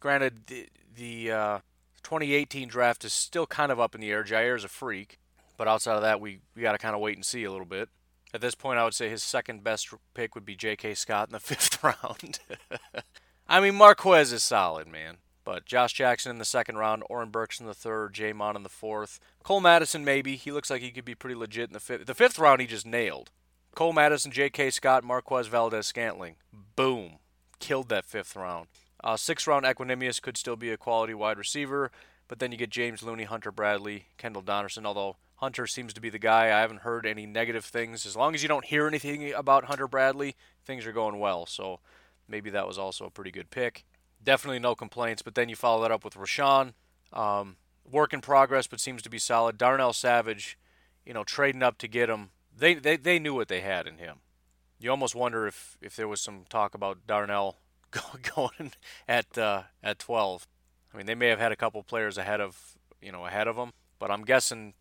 [0.00, 1.58] Granted, the, the uh,
[2.02, 4.24] 2018 draft is still kind of up in the air.
[4.24, 5.18] Jair is a freak.
[5.56, 7.66] But outside of that, we, we got to kind of wait and see a little
[7.66, 7.88] bit.
[8.32, 10.94] At this point, I would say his second best pick would be J.K.
[10.94, 12.40] Scott in the fifth round.
[13.48, 15.16] I mean, Marquez is solid, man.
[15.42, 18.68] But Josh Jackson in the second round, Oren Burks in the third, J'Mon in the
[18.68, 19.18] fourth.
[19.42, 20.36] Cole Madison, maybe.
[20.36, 22.06] He looks like he could be pretty legit in the fifth.
[22.06, 23.30] The fifth round, he just nailed.
[23.74, 24.70] Cole Madison, J.K.
[24.70, 26.36] Scott, Marquez Valdes-Scantling.
[26.76, 27.18] Boom.
[27.58, 28.68] Killed that fifth round.
[29.02, 31.90] Uh, sixth round, Equanimeous could still be a quality wide receiver.
[32.28, 36.10] But then you get James Looney, Hunter Bradley, Kendall Donnerson, although Hunter seems to be
[36.10, 36.46] the guy.
[36.46, 38.04] I haven't heard any negative things.
[38.04, 41.46] As long as you don't hear anything about Hunter Bradley, things are going well.
[41.46, 41.80] So
[42.28, 43.86] maybe that was also a pretty good pick.
[44.22, 45.22] Definitely no complaints.
[45.22, 46.74] But then you follow that up with Rashan.
[47.14, 47.56] Um,
[47.90, 49.56] work in progress, but seems to be solid.
[49.56, 50.58] Darnell Savage,
[51.06, 52.30] you know, trading up to get him.
[52.54, 54.18] They, they, they knew what they had in him.
[54.78, 57.56] You almost wonder if, if there was some talk about Darnell
[58.36, 58.72] going
[59.08, 60.46] at uh, at 12.
[60.92, 63.56] I mean, they may have had a couple players ahead of you know ahead of
[63.56, 64.74] them, but I'm guessing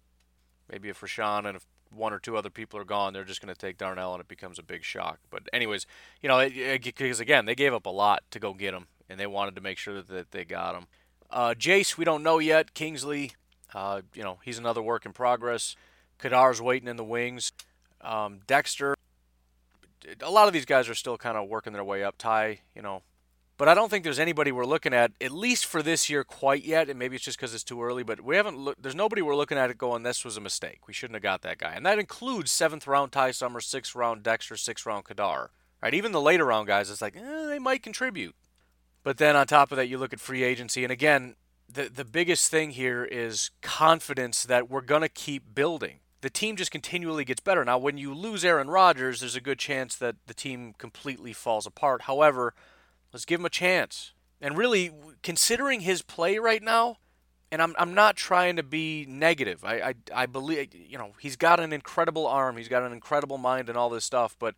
[0.69, 3.53] Maybe if Rashan and if one or two other people are gone, they're just going
[3.53, 5.19] to take Darnell and it becomes a big shock.
[5.29, 5.85] But anyways,
[6.21, 6.47] you know,
[6.81, 9.61] because again, they gave up a lot to go get him, and they wanted to
[9.61, 10.85] make sure that they got him.
[11.29, 12.73] Uh, Jace, we don't know yet.
[12.73, 13.33] Kingsley,
[13.73, 15.75] uh, you know, he's another work in progress.
[16.19, 17.51] Kadar's waiting in the wings.
[18.01, 18.95] Um, Dexter,
[20.21, 22.15] a lot of these guys are still kind of working their way up.
[22.17, 23.03] Ty, you know,
[23.59, 26.63] but I don't think there's anybody we're looking at, at least for this year, quite
[26.63, 26.89] yet.
[26.89, 28.03] And maybe it's just because it's too early.
[28.03, 28.57] But we haven't.
[28.57, 30.03] Look, there's nobody we're looking at it going.
[30.03, 30.87] This was a mistake.
[30.87, 31.73] We shouldn't have got that guy.
[31.75, 35.49] And that includes seventh round Ty Summers, sixth round Dexter, sixth round Kadar.
[35.83, 35.93] Right.
[35.93, 38.33] Even the later round guys, it's like eh, they might contribute.
[39.03, 41.35] But then on top of that, you look at free agency, and again,
[41.67, 45.99] the the biggest thing here is confidence that we're gonna keep building.
[46.21, 47.65] The team just continually gets better.
[47.65, 51.65] Now, when you lose Aaron Rodgers, there's a good chance that the team completely falls
[51.65, 52.03] apart.
[52.03, 52.53] However,
[53.13, 54.13] Let's give him a chance.
[54.41, 54.91] And really,
[55.23, 56.97] considering his play right now,
[57.51, 59.65] and I'm, I'm not trying to be negative.
[59.65, 63.37] I, I, I believe, you know, he's got an incredible arm, he's got an incredible
[63.37, 64.55] mind, and all this stuff, but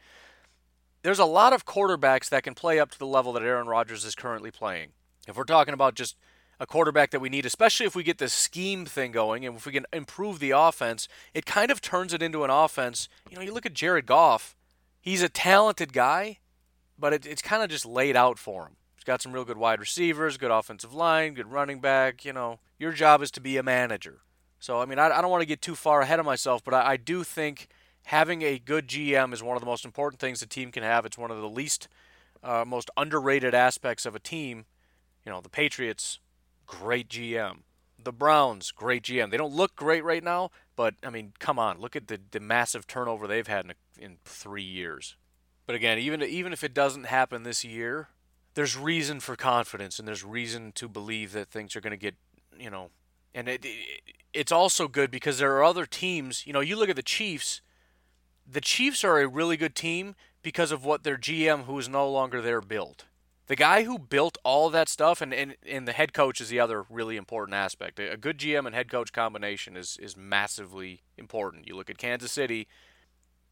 [1.04, 4.06] there's a lot of quarterbacks that can play up to the level that Aaron Rodgers
[4.06, 4.90] is currently playing.
[5.28, 6.16] If we're talking about just
[6.60, 9.66] a quarterback that we need, especially if we get this scheme thing going and if
[9.66, 13.10] we can improve the offense, it kind of turns it into an offense.
[13.30, 14.56] You know, you look at Jared Goff,
[15.00, 16.38] he's a talented guy,
[17.02, 18.78] but it, it's kind of just laid out for him.
[18.96, 22.24] He's got some real good wide receivers, good offensive line, good running back.
[22.24, 24.20] You know, your job is to be a manager.
[24.60, 26.76] So, I mean, I, I don't want to get too far ahead of myself, but
[26.76, 27.68] I, I do think
[28.04, 31.04] having a good GM is one of the most important things a team can have.
[31.04, 31.88] It's one of the least,
[32.44, 34.66] uh, most underrated aspects of a team.
[35.26, 36.20] You know, the Patriots,
[36.68, 37.62] great GM.
[38.04, 39.32] The Browns, great GM.
[39.32, 42.40] They don't look great right now, but I mean, come on, look at the, the
[42.40, 45.16] massive turnover they've had in, in three years.
[45.66, 48.10] But again, even even if it doesn't happen this year,
[48.56, 52.16] there's reason for confidence and there's reason to believe that things are going to get,
[52.58, 52.90] you know,
[53.34, 54.02] and it, it,
[54.34, 56.46] it's also good because there are other teams.
[56.46, 57.62] You know, you look at the Chiefs.
[58.50, 62.10] The Chiefs are a really good team because of what their GM, who is no
[62.10, 63.06] longer there, built.
[63.48, 66.60] The guy who built all that stuff, and, and, and the head coach is the
[66.60, 68.00] other really important aspect.
[68.00, 71.68] A good GM and head coach combination is, is massively important.
[71.68, 72.68] You look at Kansas City,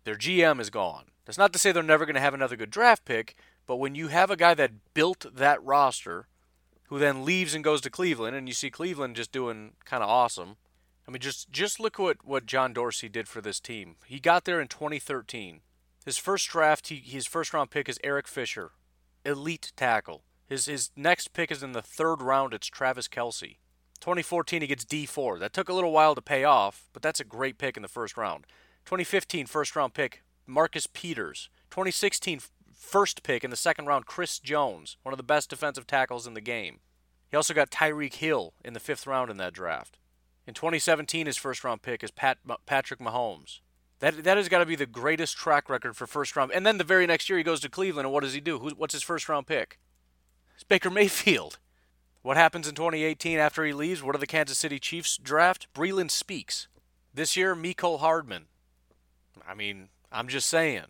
[0.04, 1.06] their GM is gone.
[1.26, 3.36] That's not to say they're never going to have another good draft pick,
[3.68, 6.28] but when you have a guy that built that roster,
[6.90, 10.10] who then leaves and goes to Cleveland, and you see Cleveland just doing kind of
[10.10, 10.58] awesome.
[11.08, 13.96] I mean, just just look what what John Dorsey did for this team.
[14.06, 15.62] He got there in 2013.
[16.04, 18.72] His first draft, he, his first round pick is Eric Fisher,
[19.24, 20.24] elite tackle.
[20.48, 22.54] His his next pick is in the third round.
[22.56, 23.58] It's Travis Kelce.
[24.00, 25.42] 2014, he gets Dee Ford.
[25.42, 27.90] That took a little while to pay off, but that's a great pick in the
[27.90, 28.48] first round.
[28.86, 31.50] 2015 first round pick Marcus Peters.
[31.70, 32.42] 2016
[32.74, 36.34] first pick in the second round, Chris Jones, one of the best defensive tackles in
[36.34, 36.80] the game.
[37.30, 40.00] He also got Tyreek Hill in the fifth round in that draft.
[40.48, 43.60] In 2017, his first round pick is Pat, Patrick Mahomes.
[44.00, 46.52] That, that has got to be the greatest track record for first round.
[46.52, 48.60] And then the very next year, he goes to Cleveland, and what does he do?
[48.60, 49.78] Who's, what's his first round pick?
[50.56, 51.60] It's Baker Mayfield.
[52.22, 54.02] What happens in 2018 after he leaves?
[54.02, 55.68] What do the Kansas City Chiefs draft?
[55.74, 56.68] Breeland Speaks.
[57.13, 58.46] This year, Mecole Hardman.
[59.47, 60.86] I mean, I'm just saying.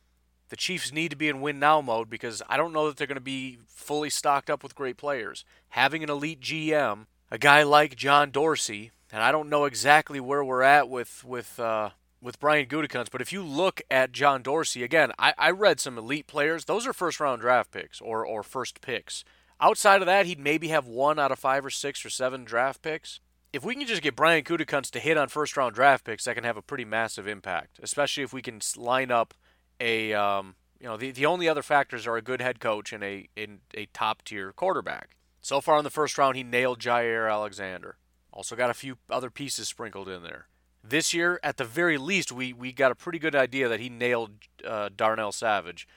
[0.50, 3.08] The Chiefs need to be in win now mode because I don't know that they're
[3.08, 5.46] going to be fully stocked up with great players.
[5.70, 10.44] Having an elite GM, a guy like John Dorsey, and I don't know exactly where
[10.44, 14.84] we're at with with uh, with Brian Gutekunst, but if you look at John Dorsey
[14.84, 16.66] again, I, I read some elite players.
[16.66, 19.24] Those are first round draft picks or or first picks.
[19.62, 22.82] Outside of that, he'd maybe have one out of five or six or seven draft
[22.82, 23.20] picks.
[23.52, 26.36] If we can just get Brian Gutekunst to hit on first round draft picks, that
[26.36, 27.80] can have a pretty massive impact.
[27.82, 29.34] Especially if we can line up
[29.80, 33.04] a um, you know the, the only other factors are a good head coach and
[33.04, 35.16] a in a top tier quarterback.
[35.42, 37.98] So far in the first round, he nailed Jaire Alexander.
[38.32, 40.48] Also got a few other pieces sprinkled in there.
[40.84, 43.90] This year, at the very least, we, we got a pretty good idea that he
[43.90, 44.32] nailed
[44.66, 45.88] uh, Darnell Savage.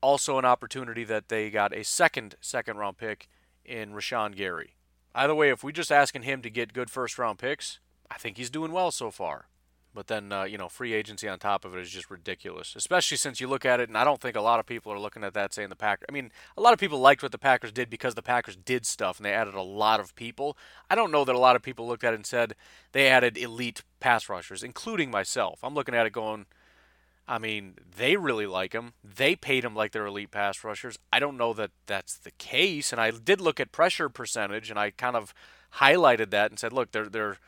[0.00, 3.28] Also, an opportunity that they got a second second round pick
[3.64, 4.76] in Rashan Gary.
[5.14, 7.78] Either way, if we're just asking him to get good first round picks,
[8.10, 9.46] I think he's doing well so far.
[9.94, 13.16] But then, uh, you know, free agency on top of it is just ridiculous, especially
[13.16, 15.22] since you look at it, and I don't think a lot of people are looking
[15.22, 16.06] at that saying the Packers.
[16.08, 18.86] I mean, a lot of people liked what the Packers did because the Packers did
[18.86, 20.58] stuff and they added a lot of people.
[20.90, 22.56] I don't know that a lot of people looked at it and said
[22.90, 25.60] they added elite pass rushers, including myself.
[25.62, 26.46] I'm looking at it going,
[27.26, 28.92] I mean, they really like him.
[29.02, 30.98] They paid him like they're elite pass rushers.
[31.12, 32.92] I don't know that that's the case.
[32.92, 35.32] And I did look at pressure percentage, and I kind of
[35.76, 37.38] highlighted that and said, look, they're they're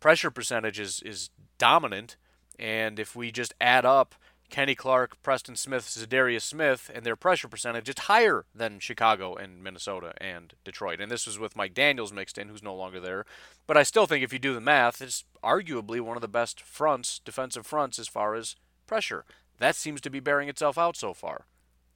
[0.00, 2.16] pressure percentage is, is dominant.
[2.58, 4.16] And if we just add up
[4.50, 9.62] Kenny Clark, Preston Smith, Za'Darius Smith, and their pressure percentage, it's higher than Chicago and
[9.62, 11.00] Minnesota and Detroit.
[11.00, 13.24] And this was with Mike Daniels mixed in, who's no longer there.
[13.66, 16.60] But I still think if you do the math, it's arguably one of the best
[16.60, 18.56] fronts, defensive fronts, as far as
[18.92, 19.24] pressure.
[19.58, 21.46] That seems to be bearing itself out so far.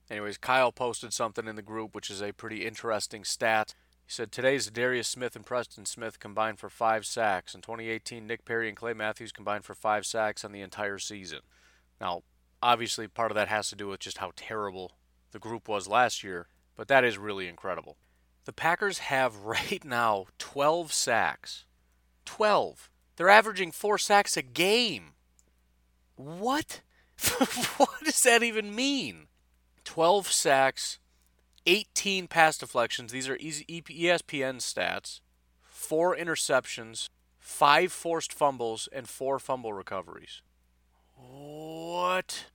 [0.08, 3.74] Anyways, Kyle posted something in the group, which is a pretty interesting stat.
[4.06, 7.54] He said today Za'Darius Smith and Preston Smith combined for five sacks.
[7.54, 11.40] In 2018, Nick Perry and Clay Matthews combined for five sacks on the entire season.
[12.00, 12.22] Now,
[12.62, 14.92] obviously, part of that has to do with just how terrible
[15.32, 17.98] the group was last year, but that is really incredible.
[18.46, 21.66] The Packers have right now 12 sacks.
[22.24, 22.88] 12.
[23.16, 25.10] They're averaging four sacks a game.
[26.16, 26.80] What?
[27.76, 29.26] what does that even mean?
[29.84, 30.98] 12 sacks
[31.66, 33.12] 18 pass deflections.
[33.12, 35.20] These are ESPN stats.
[35.62, 40.42] Four interceptions, five forced fumbles, and four fumble recoveries.
[41.14, 42.46] What?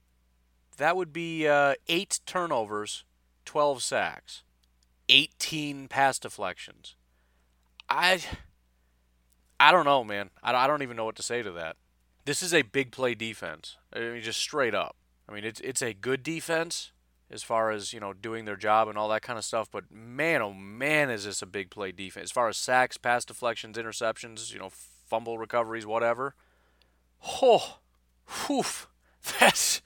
[0.77, 3.03] That would be uh, eight turnovers,
[3.45, 4.43] 12 sacks,
[5.09, 6.95] 18 pass deflections.
[7.89, 8.21] I.
[9.59, 10.31] I don't know, man.
[10.41, 11.75] I, I don't even know what to say to that.
[12.31, 13.75] This is a big play defense.
[13.91, 14.95] I mean, just straight up.
[15.27, 16.93] I mean, it's it's a good defense
[17.29, 19.67] as far as you know doing their job and all that kind of stuff.
[19.69, 22.23] But man, oh man, is this a big play defense?
[22.23, 26.33] As far as sacks, pass deflections, interceptions, you know, fumble recoveries, whatever.
[27.41, 27.79] Oh,
[28.47, 28.63] whew,
[29.41, 29.81] that's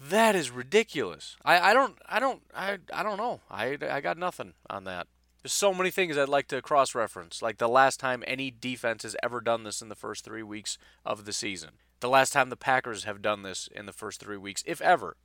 [0.00, 1.36] that is ridiculous.
[1.44, 3.40] I, I don't I don't I I don't know.
[3.48, 5.06] I I got nothing on that.
[5.46, 9.04] There's so many things I'd like to cross reference, like the last time any defense
[9.04, 11.74] has ever done this in the first three weeks of the season.
[12.00, 15.16] The last time the Packers have done this in the first three weeks, if ever.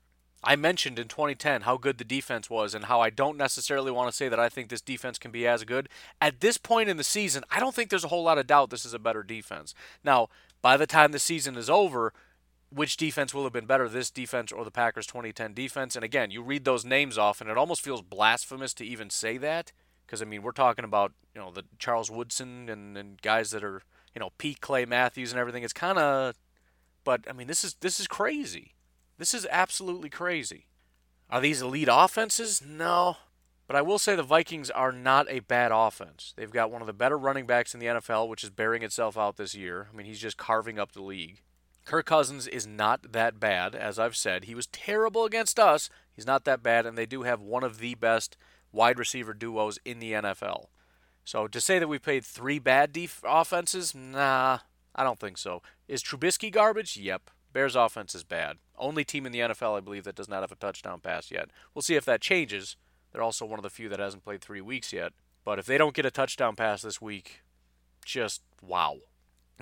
[0.44, 4.12] I mentioned in 2010 how good the defense was and how I don't necessarily want
[4.12, 5.90] to say that I think this defense can be as good.
[6.22, 8.70] At this point in the season, I don't think there's a whole lot of doubt
[8.70, 9.74] this is a better defense.
[10.04, 10.30] Now,
[10.62, 12.14] by the time the season is over,
[12.70, 15.96] which defense will have been better, this defense or the Packers 2010 defense?
[15.96, 19.38] And again, you read those names off, and it almost feels blasphemous to even say
[19.40, 19.72] that.
[20.12, 23.64] Because, I mean, we're talking about, you know, the Charles Woodson and, and guys that
[23.64, 23.82] are,
[24.14, 25.64] you know, Pete Clay Matthews and everything.
[25.64, 26.36] It's kind of,
[27.06, 28.74] but, I mean, this is this is crazy.
[29.18, 30.66] This is absolutely crazy.
[31.30, 32.62] Are these elite offenses?
[32.62, 33.16] No.
[33.68, 36.34] But I will say the Vikings are not a bad offense.
[36.36, 39.18] They've got one of the better running backs in the NFL, which is bearing itself
[39.18, 39.88] out this year.
[39.94, 41.40] I mean, he's just carving up the league.
[41.86, 44.44] Kirk Cousins is not that bad, as I've said.
[44.44, 45.90] He was terrible against us.
[46.14, 48.36] He's not that bad, and they do have one of the best
[48.72, 50.68] wide receiver duos in the NFL.
[51.24, 54.60] So to say that we played three bad def- offenses, nah,
[54.96, 55.62] I don't think so.
[55.88, 56.98] Is Trubisky garbage?
[56.98, 57.30] Yep.
[57.54, 58.58] Bears offense is bad.
[58.78, 61.50] Only team in the NFL, I believe, that does not have a touchdown pass yet.
[61.74, 62.78] We'll see if that changes.
[63.12, 65.14] They're also one of the few that hasn't played three weeks yet.
[65.44, 67.42] But if they don't get a touchdown pass this week,
[68.06, 68.98] just wow.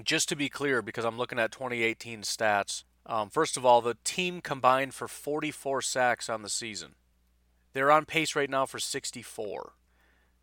[0.04, 3.98] Just to be clear, because I'm looking at 2018 stats, Um, first of all, the
[4.04, 6.94] team combined for 44 sacks on the season.
[7.80, 9.72] They're on pace right now for 64.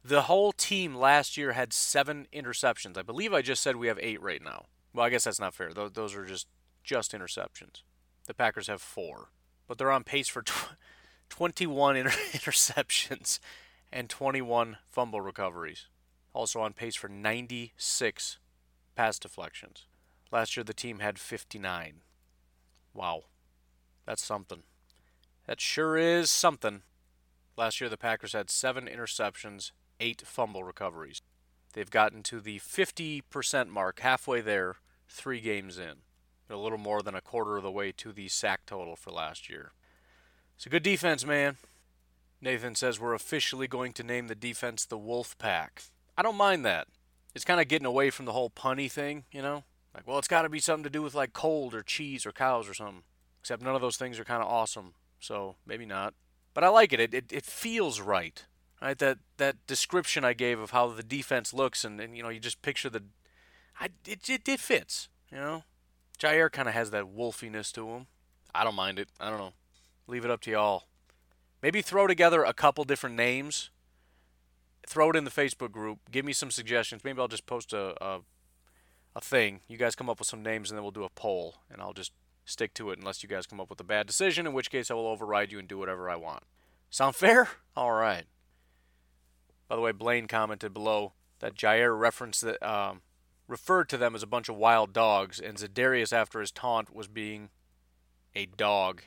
[0.02, 2.96] The whole team last year had seven interceptions.
[2.96, 4.64] I believe I just said we have eight right now.
[4.94, 5.74] Well, I guess that's not fair.
[5.74, 6.46] Those are just
[6.82, 7.82] just interceptions.
[8.26, 9.28] The Packers have four,
[9.68, 10.76] but they're on pace for tw-
[11.28, 13.38] 21 inter- interceptions
[13.92, 15.88] and 21 fumble recoveries.
[16.32, 18.38] Also on pace for 96
[18.94, 19.84] pass deflections.
[20.32, 21.96] Last year the team had 59.
[22.94, 23.24] Wow.
[24.06, 24.62] That's something.
[25.46, 26.80] That sure is something.
[27.56, 31.22] Last year the Packers had 7 interceptions, 8 fumble recoveries.
[31.72, 34.76] They've gotten to the 50% mark, halfway there,
[35.08, 35.96] 3 games in.
[36.48, 39.48] a little more than a quarter of the way to the sack total for last
[39.48, 39.72] year.
[40.54, 41.56] It's a good defense, man.
[42.40, 45.82] Nathan says we're officially going to name the defense the Wolf Pack.
[46.16, 46.86] I don't mind that.
[47.34, 49.64] It's kind of getting away from the whole punny thing, you know?
[49.94, 52.32] Like, well, it's got to be something to do with like cold or cheese or
[52.32, 53.02] cows or something.
[53.40, 56.14] Except none of those things are kind of awesome, so maybe not.
[56.56, 57.00] But I like it.
[57.00, 57.24] It, it.
[57.30, 58.42] it feels right.
[58.80, 58.98] Right?
[58.98, 62.40] That that description I gave of how the defense looks, and, and you know, you
[62.40, 63.02] just picture the.
[63.78, 65.64] I, it, it, it fits, you know?
[66.18, 68.06] Jaire kind of has that wolfiness to him.
[68.54, 69.10] I don't mind it.
[69.20, 69.52] I don't know.
[70.06, 70.84] Leave it up to y'all.
[71.62, 73.68] Maybe throw together a couple different names.
[74.88, 75.98] Throw it in the Facebook group.
[76.10, 77.04] Give me some suggestions.
[77.04, 78.20] Maybe I'll just post a, a,
[79.14, 79.60] a thing.
[79.68, 81.92] You guys come up with some names, and then we'll do a poll, and I'll
[81.92, 82.12] just
[82.46, 84.90] stick to it unless you guys come up with a bad decision, in which case
[84.90, 86.44] I will override you and do whatever I want.
[86.88, 87.48] Sound fair?
[87.76, 88.24] All right.
[89.68, 93.02] By the way, Blaine commented below that Jaire referenced that um,
[93.48, 97.08] referred to them as a bunch of wild dogs, and Za'Darius, after his taunt, was
[97.08, 97.50] being
[98.34, 99.02] a dog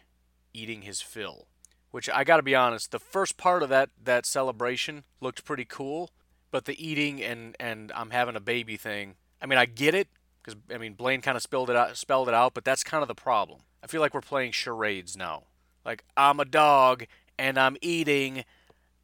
[0.54, 1.48] eating his fill.
[1.92, 5.66] Which I got to be honest, the first part of that that celebration looked pretty
[5.66, 6.12] cool,
[6.52, 9.16] but the eating and and I'm having a baby thing.
[9.42, 10.08] I mean, I get it
[10.44, 13.02] because I mean Blaine kind of spelled it out, spelled it out, but that's kind
[13.02, 13.62] of the problem.
[13.84, 15.44] I feel like we're playing charades now.
[15.86, 17.06] Like I'm a dog
[17.38, 18.44] and I'm eating,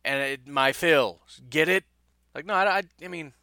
[0.04, 1.22] and it, my fill.
[1.50, 1.86] Get it?
[2.34, 3.34] Like no, I, I, I mean,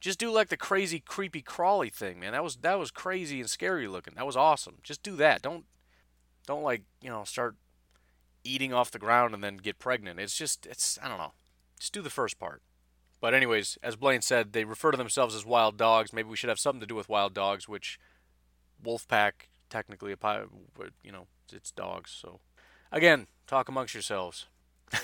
[0.00, 2.32] just do like the crazy creepy crawly thing, man.
[2.32, 4.14] That was that was crazy and scary looking.
[4.16, 4.78] That was awesome.
[4.82, 5.42] Just do that.
[5.42, 5.64] Don't
[6.46, 7.56] don't like you know start
[8.44, 10.18] eating off the ground and then get pregnant.
[10.18, 11.32] It's just it's I don't know.
[11.78, 12.62] Just do the first part.
[13.22, 16.12] But anyways, as Blaine said, they refer to themselves as wild dogs.
[16.12, 18.00] Maybe we should have something to do with wild dogs, which
[18.84, 20.44] Wolfpack technically a
[21.04, 22.10] you know it's dogs.
[22.10, 22.40] So
[22.90, 24.48] again, talk amongst yourselves.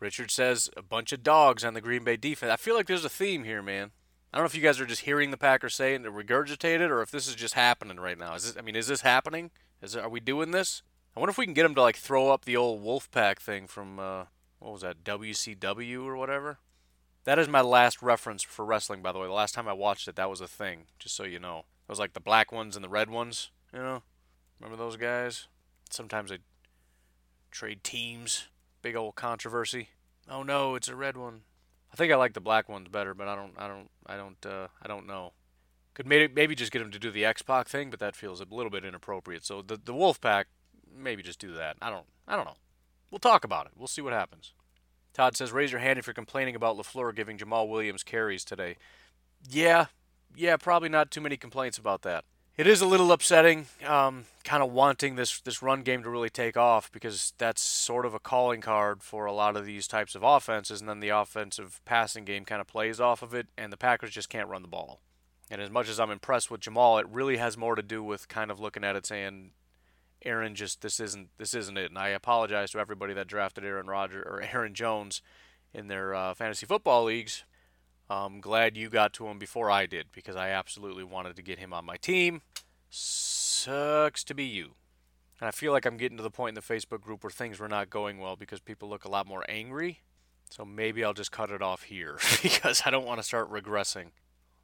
[0.00, 2.50] Richard says a bunch of dogs on the Green Bay defense.
[2.50, 3.90] I feel like there's a theme here, man.
[4.32, 6.80] I don't know if you guys are just hearing the Packers say it and regurgitate
[6.80, 8.34] it, or if this is just happening right now.
[8.34, 8.56] Is this?
[8.56, 9.50] I mean, is this happening?
[9.82, 10.82] Is it, are we doing this?
[11.14, 13.66] I wonder if we can get them to like throw up the old Wolfpack thing
[13.66, 14.24] from uh,
[14.58, 16.60] what was that WCW or whatever.
[17.30, 19.28] That is my last reference for wrestling, by the way.
[19.28, 20.86] The last time I watched it, that was a thing.
[20.98, 23.52] Just so you know, it was like the black ones and the red ones.
[23.72, 24.02] You know,
[24.58, 25.46] remember those guys?
[25.90, 26.38] Sometimes they
[27.52, 28.48] trade teams.
[28.82, 29.90] Big old controversy.
[30.28, 31.42] Oh no, it's a red one.
[31.92, 34.44] I think I like the black ones better, but I don't, I don't, I don't,
[34.44, 35.32] uh, I don't know.
[35.94, 38.40] Could maybe maybe just get him to do the X Pac thing, but that feels
[38.40, 39.44] a little bit inappropriate.
[39.44, 40.48] So the the Wolf Pack,
[40.92, 41.76] maybe just do that.
[41.80, 42.56] I don't I don't know.
[43.08, 43.72] We'll talk about it.
[43.76, 44.52] We'll see what happens.
[45.12, 48.76] Todd says, raise your hand if you're complaining about LaFleur giving Jamaal Williams carries today.
[49.48, 49.86] Yeah,
[50.36, 52.24] yeah, probably not too many complaints about that.
[52.56, 56.28] It is a little upsetting, um, kind of wanting this this run game to really
[56.28, 60.14] take off because that's sort of a calling card for a lot of these types
[60.14, 63.72] of offenses, and then the offensive passing game kind of plays off of it, and
[63.72, 65.00] the Packers just can't run the ball.
[65.50, 68.28] And as much as I'm impressed with Jamaal, it really has more to do with
[68.28, 69.52] kind of looking at it saying,
[70.24, 71.90] Aaron just this isn't this isn't it.
[71.90, 75.22] And I apologize to everybody that drafted Aaron Rodgers or Aaron Jones
[75.72, 77.44] in their uh, fantasy football leagues.
[78.08, 81.60] I'm glad you got to him before I did because I absolutely wanted to get
[81.60, 82.42] him on my team.
[82.88, 84.74] Sucks to be you.
[85.40, 87.60] And I feel like I'm getting to the point in the Facebook group where things
[87.60, 90.00] were not going well because people look a lot more angry.
[90.50, 94.06] So maybe I'll just cut it off here because I don't want to start regressing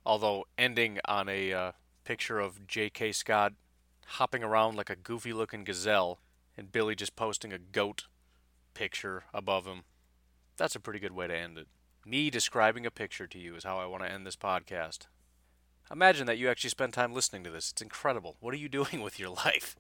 [0.06, 1.72] although ending on a uh,
[2.04, 3.12] picture of J.K.
[3.12, 3.52] Scott
[4.06, 6.20] hopping around like a goofy looking gazelle
[6.56, 8.06] and Billy just posting a goat
[8.74, 9.82] picture above him.
[10.56, 11.66] That's a pretty good way to end it.
[12.04, 15.06] Me describing a picture to you is how I want to end this podcast.
[15.90, 17.70] Imagine that you actually spend time listening to this.
[17.70, 18.36] It's incredible.
[18.40, 19.76] What are you doing with your life?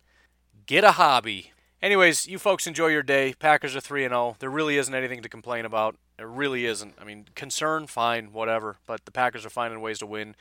[0.66, 1.52] Get a hobby.
[1.82, 3.34] Anyways, you folks enjoy your day.
[3.38, 4.36] Packers are 3 and 0.
[4.38, 5.96] There really isn't anything to complain about.
[6.18, 6.94] It really isn't.
[6.98, 8.78] I mean, concern, fine, whatever.
[8.86, 10.34] But the Packers are finding ways to win.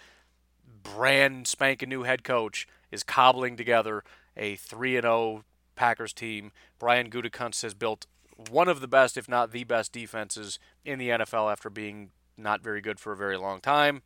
[0.84, 4.04] Brand spanking new head coach is cobbling together
[4.36, 6.52] a 3 and 0 Packers team.
[6.80, 8.08] Brian Gutekunst has built
[8.50, 12.64] one of the best, if not the best, defenses in the NFL after being not
[12.64, 14.02] very good for a very long time.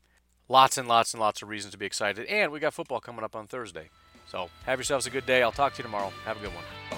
[0.47, 2.25] Lots and lots and lots of reasons to be excited.
[2.25, 3.89] And we got football coming up on Thursday.
[4.27, 5.41] So have yourselves a good day.
[5.41, 6.11] I'll talk to you tomorrow.
[6.25, 6.88] Have a good one.